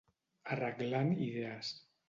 [0.55, 1.73] Arreglant idees.